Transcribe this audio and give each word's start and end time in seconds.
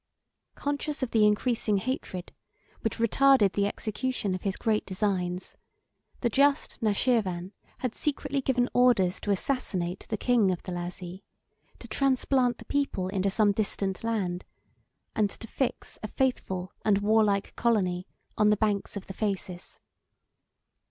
85 0.55 0.63
Conscious 0.63 1.03
of 1.03 1.11
the 1.11 1.27
increasing 1.27 1.77
hatred, 1.77 2.31
which 2.79 2.97
retarded 2.97 3.53
the 3.53 3.67
execution 3.67 4.33
of 4.33 4.41
his 4.41 4.57
great 4.57 4.83
designs, 4.83 5.55
the 6.21 6.27
just 6.31 6.81
Nashirvan 6.81 7.51
had 7.77 7.93
secretly 7.93 8.41
given 8.41 8.67
orders 8.73 9.19
to 9.19 9.29
assassinate 9.29 10.07
the 10.09 10.17
king 10.17 10.49
of 10.49 10.63
the 10.63 10.71
Lazi, 10.71 11.21
to 11.77 11.87
transplant 11.87 12.57
the 12.57 12.65
people 12.65 13.09
into 13.09 13.29
some 13.29 13.51
distant 13.51 14.03
land, 14.03 14.43
and 15.15 15.29
to 15.29 15.45
fix 15.45 15.99
a 16.01 16.07
faithful 16.07 16.71
and 16.83 16.97
warlike 16.97 17.55
colony 17.55 18.07
on 18.39 18.49
the 18.49 18.57
banks 18.57 18.97
of 18.97 19.05
the 19.05 19.13
Phasis. 19.13 19.81